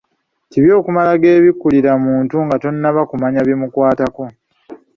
Kibi 0.49 0.69
okumala 0.79 1.11
geebikkulira 1.21 1.91
muntu 2.05 2.35
nga 2.45 2.55
tonnaba 2.63 3.01
kumanya 3.09 3.41
bimukwatako. 3.47 4.23